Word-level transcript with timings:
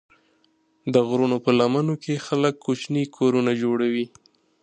د 0.93 0.95
غرونو 1.07 1.37
په 1.45 1.51
لمنو 1.59 1.95
کې 2.03 2.23
خلک 2.25 2.53
کوچني 2.65 3.03
کورونه 3.15 3.51
جوړوي. 3.61 4.05